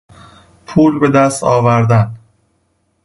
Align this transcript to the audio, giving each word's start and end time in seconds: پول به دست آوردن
پول 0.65 0.99
به 0.99 1.09
دست 1.09 1.43
آوردن 1.43 2.17